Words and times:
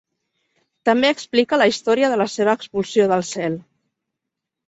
També 0.89 1.09
explica 1.15 1.59
la 1.61 1.67
història 1.73 2.09
de 2.13 2.17
la 2.21 2.27
seva 2.37 2.55
expulsió 2.59 3.07
del 3.13 3.21
cel. 3.35 3.61